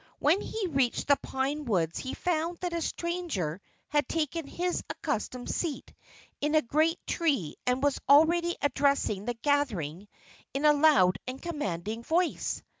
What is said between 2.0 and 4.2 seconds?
found that a stranger had